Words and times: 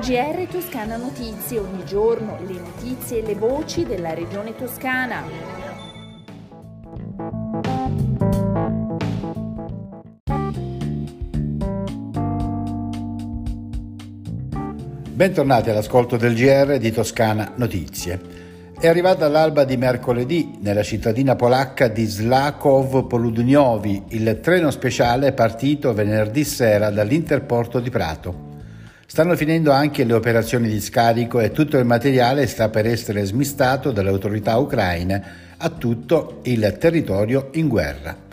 GR 0.00 0.46
Toscana 0.50 0.96
Notizie, 0.96 1.58
ogni 1.58 1.84
giorno 1.84 2.38
le 2.46 2.58
notizie 2.58 3.22
e 3.22 3.26
le 3.26 3.34
voci 3.34 3.84
della 3.84 4.14
regione 4.14 4.54
toscana. 4.54 5.22
Bentornati 15.12 15.70
all'ascolto 15.70 16.16
del 16.16 16.34
GR 16.34 16.78
di 16.78 16.92
Toscana 16.92 17.52
Notizie. 17.56 18.45
È 18.78 18.86
arrivata 18.86 19.26
l'alba 19.28 19.64
di 19.64 19.78
mercoledì 19.78 20.58
nella 20.60 20.82
cittadina 20.82 21.34
polacca 21.34 21.88
di 21.88 22.04
Slakov 22.04 23.06
Poludniovi 23.06 24.02
il 24.08 24.38
treno 24.42 24.70
speciale 24.70 25.32
partito 25.32 25.94
venerdì 25.94 26.44
sera 26.44 26.90
dall'Interporto 26.90 27.80
di 27.80 27.88
Prato. 27.88 28.44
Stanno 29.06 29.34
finendo 29.34 29.72
anche 29.72 30.04
le 30.04 30.12
operazioni 30.12 30.68
di 30.68 30.80
scarico 30.82 31.40
e 31.40 31.52
tutto 31.52 31.78
il 31.78 31.86
materiale 31.86 32.46
sta 32.46 32.68
per 32.68 32.84
essere 32.84 33.24
smistato 33.24 33.92
dalle 33.92 34.10
autorità 34.10 34.58
ucraine 34.58 35.24
a 35.56 35.70
tutto 35.70 36.40
il 36.42 36.76
territorio 36.78 37.48
in 37.52 37.68
guerra. 37.68 38.25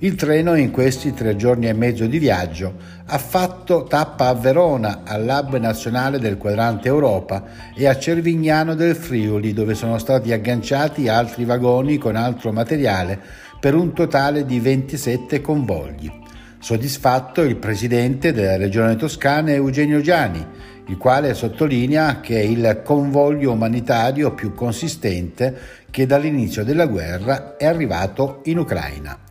Il 0.00 0.14
treno 0.14 0.54
in 0.56 0.72
questi 0.72 1.14
tre 1.14 1.36
giorni 1.36 1.68
e 1.68 1.72
mezzo 1.72 2.04
di 2.04 2.18
viaggio 2.18 2.74
ha 3.06 3.16
fatto 3.16 3.84
tappa 3.84 4.28
a 4.28 4.34
Verona, 4.34 5.00
all'hub 5.04 5.56
nazionale 5.56 6.18
del 6.18 6.36
quadrante 6.36 6.88
Europa 6.88 7.44
e 7.74 7.86
a 7.86 7.96
Cervignano 7.96 8.74
del 8.74 8.94
Friuli 8.94 9.54
dove 9.54 9.74
sono 9.74 9.96
stati 9.96 10.34
agganciati 10.34 11.08
altri 11.08 11.46
vagoni 11.46 11.96
con 11.96 12.14
altro 12.14 12.52
materiale 12.52 13.18
per 13.58 13.74
un 13.74 13.94
totale 13.94 14.44
di 14.44 14.60
27 14.60 15.40
convogli. 15.40 16.12
Soddisfatto 16.58 17.40
il 17.40 17.56
presidente 17.56 18.34
della 18.34 18.58
regione 18.58 18.96
toscana 18.96 19.52
Eugenio 19.52 20.02
Giani, 20.02 20.46
il 20.88 20.98
quale 20.98 21.32
sottolinea 21.32 22.20
che 22.20 22.38
è 22.38 22.44
il 22.44 22.82
convoglio 22.84 23.52
umanitario 23.52 24.34
più 24.34 24.52
consistente 24.52 25.56
che 25.90 26.04
dall'inizio 26.04 26.64
della 26.64 26.84
guerra 26.84 27.56
è 27.56 27.64
arrivato 27.64 28.40
in 28.44 28.58
Ucraina. 28.58 29.25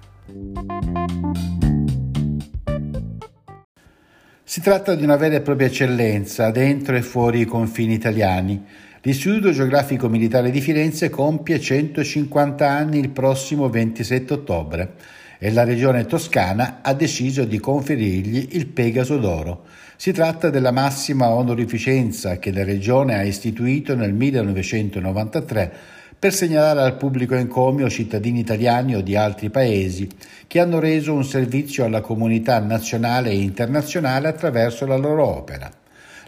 Si 4.47 4.61
tratta 4.61 4.95
di 4.95 5.03
una 5.03 5.15
vera 5.15 5.35
e 5.35 5.41
propria 5.41 5.67
eccellenza 5.67 6.49
dentro 6.51 6.95
e 6.95 7.01
fuori 7.01 7.41
i 7.41 7.45
confini 7.45 7.93
italiani. 7.93 8.63
L'Istituto 9.01 9.51
Geografico 9.51 10.07
Militare 10.07 10.51
di 10.51 10.61
Firenze 10.61 11.09
compie 11.09 11.59
150 11.59 12.69
anni 12.69 12.99
il 12.99 13.09
prossimo 13.09 13.69
27 13.69 14.33
ottobre 14.33 14.93
e 15.39 15.51
la 15.51 15.63
regione 15.63 16.05
toscana 16.05 16.79
ha 16.81 16.93
deciso 16.93 17.43
di 17.43 17.59
conferirgli 17.59 18.49
il 18.51 18.67
Pegaso 18.67 19.17
d'Oro. 19.17 19.65
Si 19.95 20.11
tratta 20.11 20.49
della 20.49 20.71
massima 20.71 21.29
onorificenza 21.29 22.37
che 22.39 22.51
la 22.51 22.63
regione 22.63 23.15
ha 23.15 23.23
istituito 23.23 23.95
nel 23.95 24.13
1993 24.13 25.73
per 26.17 26.33
segnalare 26.33 26.81
al 26.81 26.97
pubblico 26.97 27.35
encomio 27.35 27.89
cittadini 27.89 28.39
italiani 28.39 28.95
o 28.95 29.01
di 29.01 29.15
altri 29.15 29.49
paesi 29.49 30.09
che 30.47 30.59
hanno 30.59 30.79
reso 30.79 31.13
un 31.13 31.23
servizio 31.23 31.85
alla 31.85 32.01
comunità 32.01 32.59
nazionale 32.59 33.29
e 33.29 33.41
internazionale 33.41 34.27
attraverso 34.27 34.85
la 34.85 34.97
loro 34.97 35.25
opera. 35.27 35.71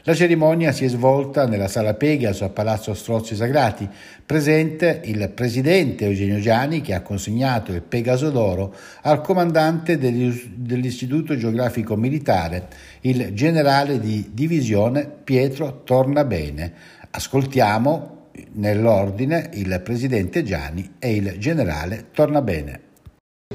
La 0.08 0.14
cerimonia 0.14 0.72
si 0.72 0.86
è 0.86 0.88
svolta 0.88 1.46
nella 1.48 1.68
sala 1.68 1.94
Pegaso 1.94 2.46
a 2.46 2.50
Palazzo 2.50 2.94
Strozzi 2.94 3.36
Sagrati, 3.36 3.90
presente 4.26 5.02
il 5.04 5.30
presidente 5.32 6.06
Eugenio 6.06 6.40
Giani 6.40 6.80
che 6.80 6.94
ha 6.94 7.02
consegnato 7.02 7.74
il 7.74 7.82
Pegaso 7.82 8.30
d'Oro 8.30 8.74
al 9.02 9.20
comandante 9.20 9.98
dell'Istituto 9.98 11.36
Geografico 11.36 11.98
Militare, 11.98 12.68
il 13.02 13.34
generale 13.34 14.00
di 14.00 14.30
divisione 14.32 15.12
Pietro 15.26 15.82
Tornabene. 15.84 16.72
Ascoltiamo 17.12 18.17
nell'ordine 18.54 19.50
il 19.54 19.82
presidente 19.84 20.44
Gianni 20.44 20.96
e 21.00 21.16
il 21.16 21.36
generale 21.38 22.08
Tornabene. 22.12 22.87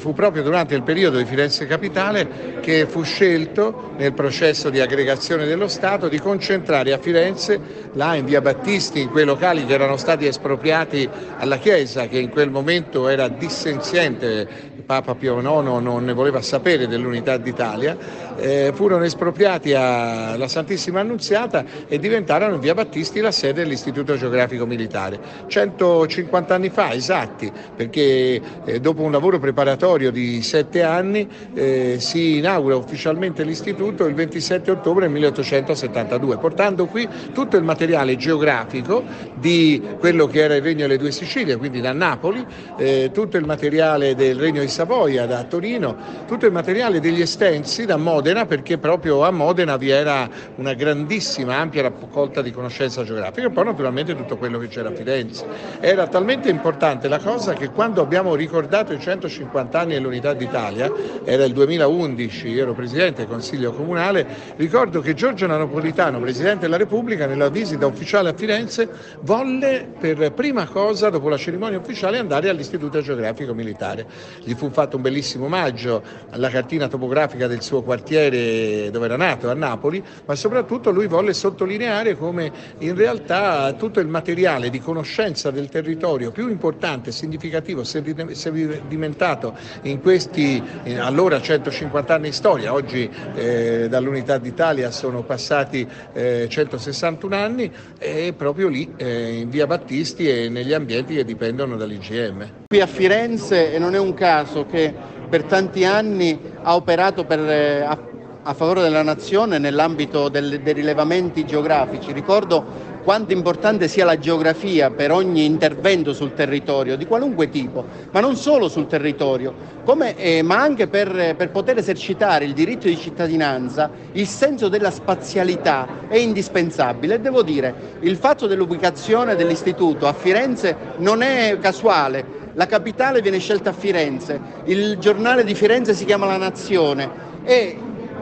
Fu 0.00 0.14
proprio 0.14 0.42
durante 0.42 0.74
il 0.74 0.82
periodo 0.82 1.18
di 1.18 1.26
Firenze 1.26 1.66
Capitale 1.66 2.60
che 2.60 2.86
fu 2.86 3.02
scelto 3.02 3.92
nel 3.98 4.14
processo 4.14 4.70
di 4.70 4.80
aggregazione 4.80 5.44
dello 5.44 5.68
Stato 5.68 6.08
di 6.08 6.18
concentrare 6.18 6.94
a 6.94 6.98
Firenze, 6.98 7.90
là 7.92 8.14
in 8.14 8.24
via 8.24 8.40
Battisti, 8.40 9.02
in 9.02 9.10
quei 9.10 9.26
locali 9.26 9.66
che 9.66 9.74
erano 9.74 9.98
stati 9.98 10.26
espropriati 10.26 11.06
alla 11.36 11.58
Chiesa, 11.58 12.08
che 12.08 12.18
in 12.18 12.30
quel 12.30 12.50
momento 12.50 13.06
era 13.06 13.28
dissenziente, 13.28 14.70
Papa 14.86 15.14
Pio 15.14 15.38
IX 15.38 15.80
non 15.80 16.04
ne 16.04 16.12
voleva 16.14 16.40
sapere 16.40 16.88
dell'unità 16.88 17.36
d'Italia, 17.36 17.96
eh, 18.36 18.72
furono 18.74 19.04
espropriati 19.04 19.74
alla 19.74 20.48
Santissima 20.48 21.00
Annunziata 21.00 21.64
e 21.86 21.98
diventarono 21.98 22.54
in 22.54 22.60
via 22.60 22.74
Battisti 22.74 23.20
la 23.20 23.30
sede 23.30 23.62
dell'Istituto 23.62 24.16
Geografico 24.16 24.66
Militare. 24.66 25.20
150 25.46 26.54
anni 26.54 26.70
fa, 26.70 26.92
esatti, 26.92 27.52
perché 27.76 28.40
eh, 28.64 28.80
dopo 28.80 29.02
un 29.02 29.12
lavoro 29.12 29.38
preparatorio 29.38 29.81
laboratorio 29.82 30.12
di 30.12 30.42
sette 30.42 30.82
anni 30.84 31.28
eh, 31.54 31.96
si 31.98 32.36
inaugura 32.36 32.76
ufficialmente 32.76 33.42
l'istituto 33.42 34.06
il 34.06 34.14
27 34.14 34.70
ottobre 34.70 35.08
1872, 35.08 36.38
portando 36.38 36.86
qui 36.86 37.08
tutto 37.32 37.56
il 37.56 37.64
materiale 37.64 38.16
geografico 38.16 39.02
di 39.34 39.82
quello 39.98 40.26
che 40.28 40.40
era 40.40 40.54
il 40.54 40.62
Regno 40.62 40.82
delle 40.82 40.98
Due 40.98 41.10
Sicilie, 41.10 41.56
quindi 41.56 41.80
da 41.80 41.92
Napoli, 41.92 42.46
eh, 42.78 43.10
tutto 43.12 43.36
il 43.36 43.44
materiale 43.44 44.14
del 44.14 44.38
Regno 44.38 44.60
di 44.60 44.68
Savoia 44.68 45.26
da 45.26 45.42
Torino, 45.44 45.96
tutto 46.26 46.46
il 46.46 46.52
materiale 46.52 47.00
degli 47.00 47.20
estensi 47.20 47.84
da 47.84 47.96
Modena, 47.96 48.46
perché 48.46 48.78
proprio 48.78 49.24
a 49.24 49.32
Modena 49.32 49.76
vi 49.76 49.90
era 49.90 50.28
una 50.56 50.74
grandissima, 50.74 51.56
ampia 51.56 51.82
raccolta 51.82 52.40
di 52.40 52.52
conoscenza 52.52 53.02
geografica 53.02 53.48
e 53.48 53.50
poi 53.50 53.64
naturalmente 53.64 54.14
tutto 54.14 54.36
quello 54.36 54.58
che 54.58 54.68
c'era 54.68 54.90
a 54.90 54.92
Firenze. 54.92 55.44
Era 55.80 56.06
talmente 56.06 56.48
importante 56.48 57.08
la 57.08 57.18
cosa 57.18 57.52
che 57.54 57.70
quando 57.70 58.00
abbiamo 58.00 58.36
ricordato 58.36 58.92
i 58.92 59.00
150 59.00 59.71
50 59.72 59.78
anni 59.80 59.94
dell'Unità 59.94 60.34
d'Italia, 60.34 60.92
era 61.24 61.44
il 61.44 61.52
2011, 61.52 62.48
io 62.48 62.62
ero 62.62 62.74
Presidente 62.74 63.22
del 63.22 63.30
Consiglio 63.30 63.72
Comunale, 63.72 64.26
ricordo 64.56 65.00
che 65.00 65.14
Giorgio 65.14 65.46
Napolitano, 65.46 66.20
Presidente 66.20 66.60
della 66.62 66.76
Repubblica, 66.76 67.24
nella 67.26 67.48
visita 67.48 67.86
ufficiale 67.86 68.28
a 68.28 68.34
Firenze, 68.34 68.88
volle 69.20 69.88
per 69.98 70.32
prima 70.32 70.66
cosa, 70.66 71.08
dopo 71.08 71.28
la 71.28 71.38
cerimonia 71.38 71.78
ufficiale, 71.78 72.18
andare 72.18 72.50
all'Istituto 72.50 73.00
Geografico 73.00 73.54
Militare. 73.54 74.06
Gli 74.44 74.52
fu 74.54 74.70
fatto 74.70 74.96
un 74.96 75.02
bellissimo 75.02 75.46
omaggio 75.46 76.02
alla 76.30 76.50
cartina 76.50 76.88
topografica 76.88 77.46
del 77.46 77.62
suo 77.62 77.82
quartiere 77.82 78.90
dove 78.90 79.06
era 79.06 79.16
nato, 79.16 79.48
a 79.48 79.54
Napoli, 79.54 80.02
ma 80.26 80.34
soprattutto 80.34 80.90
lui 80.90 81.06
volle 81.06 81.32
sottolineare 81.32 82.16
come 82.16 82.52
in 82.78 82.94
realtà 82.94 83.72
tutto 83.72 84.00
il 84.00 84.08
materiale 84.08 84.68
di 84.68 84.80
conoscenza 84.80 85.50
del 85.50 85.68
territorio 85.68 86.30
più 86.30 86.48
importante 86.48 87.10
significativo, 87.10 87.84
sedimentato 87.84 89.60
in 89.82 90.00
questi 90.00 90.62
allora 90.98 91.40
150 91.40 92.14
anni 92.14 92.28
di 92.28 92.32
storia, 92.32 92.72
oggi 92.72 93.08
eh, 93.34 93.88
dall'Unità 93.88 94.38
d'Italia 94.38 94.90
sono 94.90 95.22
passati 95.22 95.86
eh, 96.12 96.46
161 96.48 97.36
anni 97.36 97.70
e 97.98 98.32
proprio 98.36 98.68
lì 98.68 98.92
eh, 98.96 99.38
in 99.38 99.50
via 99.50 99.66
Battisti 99.66 100.28
e 100.28 100.48
negli 100.48 100.72
ambienti 100.72 101.14
che 101.14 101.24
dipendono 101.24 101.76
dall'IGM. 101.76 102.50
Qui 102.68 102.80
a 102.80 102.86
Firenze 102.86 103.72
e 103.72 103.78
non 103.78 103.94
è 103.94 103.98
un 103.98 104.14
caso 104.14 104.66
che 104.66 104.92
per 105.28 105.44
tanti 105.44 105.84
anni 105.84 106.38
ha 106.62 106.74
operato 106.74 107.24
per, 107.24 107.40
eh, 107.40 107.80
a, 107.80 107.98
a, 108.42 108.54
favore 108.54 108.82
della 108.82 109.02
nazione 109.02 109.58
nell'ambito 109.58 110.28
del, 110.28 110.60
dei 110.60 110.74
rilevamenti 110.74 111.46
geografici. 111.46 112.12
Ricordo 112.12 112.90
quanto 113.02 113.32
importante 113.32 113.88
sia 113.88 114.04
la 114.04 114.18
geografia 114.18 114.90
per 114.90 115.10
ogni 115.10 115.44
intervento 115.44 116.12
sul 116.12 116.34
territorio, 116.34 116.96
di 116.96 117.06
qualunque 117.06 117.48
tipo, 117.50 117.84
ma 118.10 118.20
non 118.20 118.36
solo 118.36 118.68
sul 118.68 118.86
territorio, 118.86 119.54
come, 119.84 120.16
eh, 120.16 120.42
ma 120.42 120.60
anche 120.60 120.86
per, 120.86 121.34
per 121.36 121.50
poter 121.50 121.78
esercitare 121.78 122.44
il 122.44 122.52
diritto 122.52 122.86
di 122.86 122.96
cittadinanza, 122.96 123.90
il 124.12 124.26
senso 124.26 124.68
della 124.68 124.90
spazialità 124.90 125.86
è 126.08 126.16
indispensabile. 126.16 127.14
E 127.14 127.20
devo 127.20 127.42
dire, 127.42 127.74
il 128.00 128.16
fatto 128.16 128.46
dell'ubicazione 128.46 129.34
dell'istituto 129.34 130.06
a 130.06 130.12
Firenze 130.12 130.76
non 130.98 131.22
è 131.22 131.58
casuale. 131.60 132.40
La 132.54 132.66
capitale 132.66 133.22
viene 133.22 133.38
scelta 133.38 133.70
a 133.70 133.72
Firenze, 133.72 134.38
il 134.64 134.98
giornale 134.98 135.42
di 135.42 135.54
Firenze 135.54 135.94
si 135.94 136.04
chiama 136.04 136.26
La 136.26 136.36
Nazione 136.36 137.30
e 137.44 137.76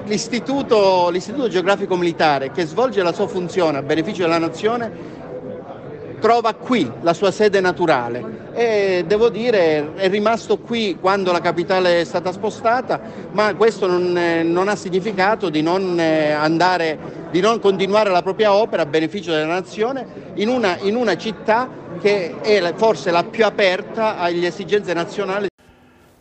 l'istituto, 0.04 1.08
l'istituto 1.10 1.48
geografico 1.48 1.96
militare 1.96 2.50
che 2.50 2.64
svolge 2.64 3.02
la 3.02 3.12
sua 3.12 3.28
funzione 3.28 3.78
a 3.78 3.82
beneficio 3.82 4.22
della 4.22 4.38
nazione 4.38 5.18
trova 6.20 6.54
qui 6.54 6.90
la 7.00 7.14
sua 7.14 7.30
sede 7.30 7.60
naturale 7.60 8.48
e 8.52 9.04
devo 9.06 9.28
dire 9.28 9.94
è 9.94 10.08
rimasto 10.08 10.58
qui 10.58 10.98
quando 11.00 11.32
la 11.32 11.40
capitale 11.40 12.00
è 12.00 12.04
stata 12.04 12.30
spostata, 12.30 13.00
ma 13.32 13.54
questo 13.54 13.86
non, 13.86 14.12
non 14.44 14.68
ha 14.68 14.76
significato 14.76 15.48
di 15.48 15.62
non, 15.62 15.98
eh, 15.98 16.30
andare, 16.30 16.98
di 17.30 17.40
non 17.40 17.58
continuare 17.58 18.10
la 18.10 18.22
propria 18.22 18.52
opera 18.52 18.82
a 18.82 18.86
beneficio 18.86 19.32
della 19.32 19.46
nazione 19.46 20.32
in 20.34 20.48
una, 20.48 20.78
in 20.80 20.94
una 20.94 21.16
città 21.16 21.68
che 22.00 22.40
è 22.40 22.72
forse 22.76 23.10
la 23.10 23.24
più 23.24 23.44
aperta 23.44 24.18
alle 24.18 24.46
esigenze 24.46 24.92
nazionali. 24.92 25.49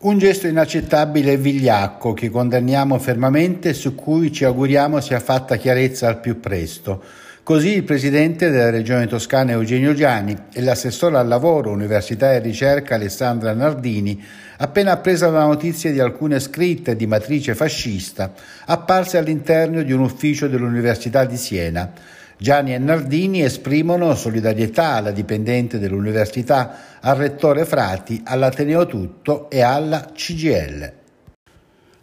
Un 0.02 0.18
gesto 0.18 0.48
inaccettabile 0.48 1.34
e 1.34 1.38
vigliacco 1.38 2.14
che 2.14 2.30
condanniamo 2.30 2.98
fermamente 3.00 3.70
e 3.70 3.74
su 3.74 3.96
cui 3.96 4.32
ci 4.32 4.46
auguriamo 4.46 5.02
sia 5.02 5.20
fatta 5.20 5.58
chiarezza 5.58 6.08
al 6.08 6.22
più 6.22 6.40
presto. 6.40 7.04
Così 7.44 7.76
il 7.76 7.84
presidente 7.84 8.50
della 8.50 8.70
regione 8.70 9.08
toscana 9.08 9.52
Eugenio 9.52 9.94
Giani 9.94 10.38
e 10.54 10.62
l'assessore 10.62 11.18
al 11.18 11.28
lavoro, 11.28 11.72
università 11.72 12.32
e 12.32 12.40
ricerca 12.40 12.96
Alessandra 12.96 13.52
Nardini, 13.54 14.24
appena 14.60 14.94
appresa 14.94 15.30
la 15.30 15.44
notizia 15.44 15.92
di 15.92 16.00
alcune 16.00 16.40
scritte 16.40 16.96
di 16.96 17.06
matrice 17.06 17.54
fascista 17.54 18.32
apparse 18.68 19.18
all'interno 19.18 19.82
di 19.82 19.92
un 19.92 20.00
ufficio 20.00 20.48
dell'Università 20.48 21.26
di 21.26 21.36
Siena. 21.36 21.92
Gianni 22.42 22.74
e 22.74 22.78
Nardini 22.78 23.42
esprimono 23.42 24.16
solidarietà 24.16 24.94
alla 24.94 25.12
dipendente 25.12 25.78
dell'università, 25.78 27.00
al 27.02 27.18
rettore 27.18 27.66
Frati, 27.66 28.22
all'Ateneo 28.24 28.86
Tutto 28.86 29.50
e 29.50 29.60
alla 29.62 30.12
CGL. 30.14 30.94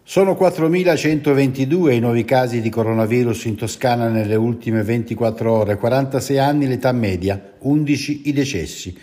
Sono 0.02 0.32
4.122 0.32 1.92
i 1.92 2.00
nuovi 2.00 2.26
casi 2.26 2.60
di 2.60 2.68
coronavirus 2.68 3.46
in 3.46 3.56
Toscana 3.56 4.08
nelle 4.08 4.34
ultime 4.34 4.82
24 4.82 5.50
ore, 5.50 5.76
46 5.76 6.38
anni 6.38 6.68
l'età 6.68 6.92
media, 6.92 7.54
11 7.60 8.28
i 8.28 8.32
decessi. 8.34 8.94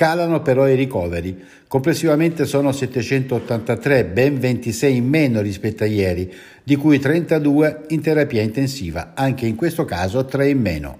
Calano 0.00 0.40
però 0.40 0.66
i 0.66 0.76
ricoveri. 0.76 1.44
Complessivamente 1.68 2.46
sono 2.46 2.72
783, 2.72 4.06
ben 4.06 4.38
26 4.38 4.96
in 4.96 5.06
meno 5.06 5.42
rispetto 5.42 5.82
a 5.82 5.86
ieri, 5.86 6.32
di 6.64 6.74
cui 6.76 6.98
32 6.98 7.82
in 7.88 8.00
terapia 8.00 8.40
intensiva, 8.40 9.12
anche 9.14 9.44
in 9.44 9.56
questo 9.56 9.84
caso 9.84 10.24
3 10.24 10.48
in 10.48 10.58
meno. 10.58 10.98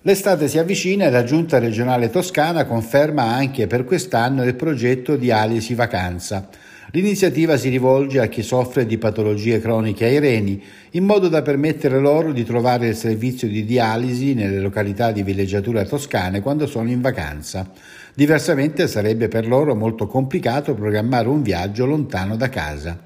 L'estate 0.00 0.48
si 0.48 0.58
avvicina 0.58 1.04
e 1.04 1.10
la 1.10 1.22
Giunta 1.22 1.60
regionale 1.60 2.10
toscana 2.10 2.64
conferma 2.64 3.22
anche 3.22 3.68
per 3.68 3.84
quest'anno 3.84 4.42
il 4.42 4.56
progetto 4.56 5.14
di 5.14 5.30
Alisi 5.30 5.76
Vacanza. 5.76 6.48
L'iniziativa 6.94 7.56
si 7.56 7.70
rivolge 7.70 8.20
a 8.20 8.28
chi 8.28 8.44
soffre 8.44 8.86
di 8.86 8.98
patologie 8.98 9.58
croniche 9.58 10.04
ai 10.04 10.20
reni, 10.20 10.62
in 10.92 11.02
modo 11.02 11.26
da 11.26 11.42
permettere 11.42 11.98
loro 11.98 12.32
di 12.32 12.44
trovare 12.44 12.86
il 12.86 12.94
servizio 12.94 13.48
di 13.48 13.64
dialisi 13.64 14.32
nelle 14.32 14.60
località 14.60 15.10
di 15.10 15.24
villeggiatura 15.24 15.84
toscane 15.84 16.40
quando 16.40 16.68
sono 16.68 16.88
in 16.88 17.00
vacanza. 17.00 17.68
Diversamente 18.14 18.86
sarebbe 18.86 19.26
per 19.26 19.48
loro 19.48 19.74
molto 19.74 20.06
complicato 20.06 20.74
programmare 20.74 21.26
un 21.26 21.42
viaggio 21.42 21.84
lontano 21.84 22.36
da 22.36 22.48
casa. 22.48 22.96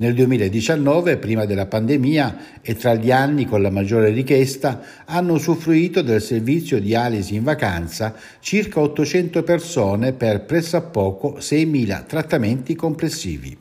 Nel 0.00 0.14
2019, 0.14 1.18
prima 1.18 1.44
della 1.44 1.66
pandemia 1.66 2.62
e 2.62 2.74
tra 2.74 2.94
gli 2.94 3.10
anni 3.10 3.44
con 3.44 3.60
la 3.60 3.68
maggiore 3.68 4.08
richiesta, 4.08 4.80
hanno 5.04 5.34
usufruito 5.34 6.00
del 6.00 6.22
servizio 6.22 6.80
di 6.80 6.94
Alisi 6.94 7.34
in 7.34 7.42
vacanza 7.42 8.14
circa 8.40 8.80
800 8.80 9.42
persone 9.42 10.14
per 10.14 10.46
pressappoco 10.46 11.36
6.000 11.38 12.06
trattamenti 12.06 12.74
complessivi. 12.74 13.54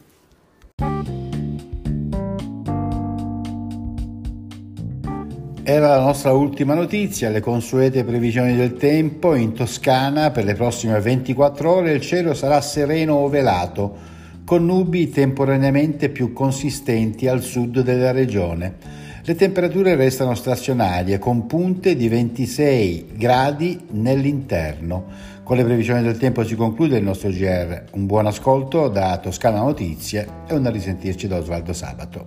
Era 5.63 5.89
la 5.89 5.99
nostra 5.99 6.31
ultima 6.31 6.73
notizia, 6.73 7.29
le 7.29 7.41
consuete 7.41 8.05
previsioni 8.05 8.55
del 8.55 8.75
tempo. 8.75 9.35
In 9.35 9.51
Toscana 9.51 10.31
per 10.31 10.45
le 10.45 10.53
prossime 10.53 11.01
24 11.01 11.69
ore 11.69 11.91
il 11.91 12.01
cielo 12.01 12.33
sarà 12.33 12.61
sereno 12.61 13.15
o 13.15 13.27
velato 13.27 14.18
con 14.49 14.65
nubi 14.65 15.11
temporaneamente 15.11 16.09
più 16.09 16.33
consistenti 16.33 17.27
al 17.27 17.43
sud 17.43 17.81
della 17.81 18.09
regione. 18.09 18.77
Le 19.21 19.35
temperature 19.35 19.93
restano 19.93 20.33
stazionarie 20.33 21.19
con 21.19 21.45
punte 21.45 21.95
di 21.95 22.07
26 22.07 23.09
gradi 23.13 23.79
nell'interno. 23.91 25.05
Con 25.43 25.55
le 25.55 25.63
previsioni 25.63 26.01
del 26.01 26.17
tempo 26.17 26.43
si 26.43 26.55
conclude 26.55 26.97
il 26.97 27.03
nostro 27.03 27.29
GR. 27.29 27.83
Un 27.91 28.07
buon 28.07 28.25
ascolto 28.25 28.87
da 28.87 29.19
Toscana 29.19 29.59
Notizie 29.59 30.27
e 30.47 30.55
un 30.55 30.71
risentirci 30.71 31.27
da 31.27 31.37
Osvaldo 31.37 31.71
Sabato. 31.71 32.25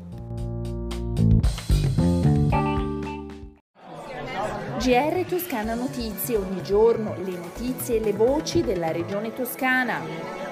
GR 4.78 5.24
Toscana 5.28 5.74
Notizie, 5.74 6.36
ogni 6.36 6.62
giorno 6.62 7.16
le 7.24 7.36
notizie 7.36 7.96
e 7.96 8.00
le 8.00 8.12
voci 8.12 8.62
della 8.62 8.92
regione 8.92 9.32
toscana. 9.32 10.51